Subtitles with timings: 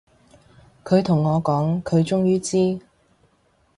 [0.83, 2.81] 佢同我講，佢終於知